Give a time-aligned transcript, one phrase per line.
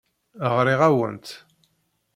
[0.55, 1.27] Ɣriɣ-awent.